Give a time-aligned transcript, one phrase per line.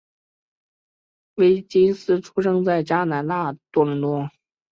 [1.35, 4.27] 威金斯出生在加拿大多伦多。